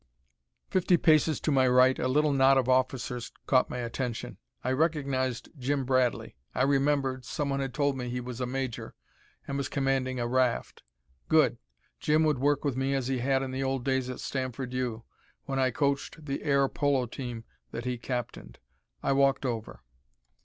Fifty 0.71 0.97
paces 0.97 1.39
to 1.41 1.51
my 1.51 1.67
right 1.67 1.99
a 1.99 2.07
little 2.07 2.31
knot 2.33 2.57
of 2.57 2.67
officers 2.67 3.31
caught 3.45 3.69
my 3.69 3.77
attention. 3.77 4.39
I 4.63 4.71
recognized 4.71 5.49
Jim 5.59 5.85
Bradley. 5.85 6.35
I 6.55 6.63
remembered, 6.63 7.23
someone 7.23 7.59
had 7.59 7.71
told 7.75 7.95
me 7.95 8.09
he 8.09 8.19
was 8.19 8.41
a 8.41 8.47
major, 8.47 8.95
and 9.47 9.57
was 9.59 9.69
commanding 9.69 10.19
a 10.19 10.25
raft. 10.25 10.81
Good. 11.29 11.59
Jim 11.99 12.23
would 12.23 12.39
work 12.39 12.65
with 12.65 12.75
me 12.75 12.95
as 12.95 13.09
he 13.09 13.19
had 13.19 13.43
in 13.43 13.51
the 13.51 13.61
old 13.61 13.85
days 13.85 14.09
at 14.09 14.19
Stanford 14.19 14.73
U., 14.73 15.03
when 15.45 15.59
I 15.59 15.69
coached 15.69 16.25
the 16.25 16.41
air 16.41 16.67
polo 16.67 17.05
team 17.05 17.43
that 17.69 17.85
he 17.85 17.99
captained. 17.99 18.57
I 19.03 19.11
walked 19.11 19.45
over. 19.45 19.83